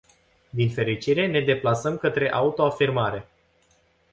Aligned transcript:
Din 0.49 0.69
fericire, 0.69 1.27
ne 1.27 1.41
deplasăm 1.41 1.97
către 1.97 2.29
auto-afirmare. 2.31 3.27